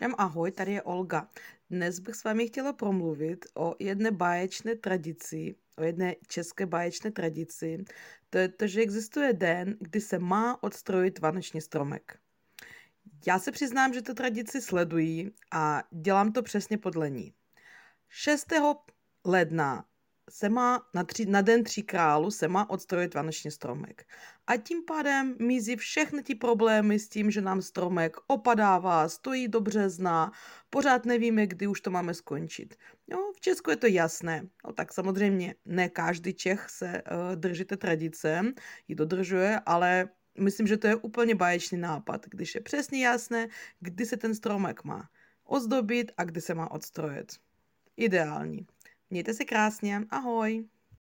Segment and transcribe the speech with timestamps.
[0.00, 1.28] Ahoj, tady je Olga.
[1.70, 7.84] Dnes bych s vámi chtěla promluvit o jedné báječné tradici, o jedné české báječné tradici.
[8.30, 12.18] To je to, že existuje den, kdy se má odstrojit vánoční stromek.
[13.26, 17.34] Já se přiznám, že tu tradici sleduji a dělám to přesně podle ní.
[18.08, 18.52] 6.
[19.24, 19.84] ledna
[20.30, 24.06] se má na, tři, na den tří králu se má odstrojit vánoční stromek.
[24.46, 29.60] A tím pádem mizí všechny ty problémy s tím, že nám stromek opadává, stojí do
[29.60, 30.32] března,
[30.70, 32.74] pořád nevíme, kdy už to máme skončit.
[33.06, 34.46] Jo, v Česku je to jasné.
[34.66, 38.42] No tak samozřejmě ne každý Čech se uh, drží té tradice,
[38.88, 43.48] ji dodržuje, ale myslím, že to je úplně báječný nápad, když je přesně jasné,
[43.80, 45.08] kdy se ten stromek má
[45.44, 47.32] ozdobit a kdy se má odstrojit.
[47.96, 48.66] Ideální.
[49.10, 50.68] Mějte se krásně, ahoj!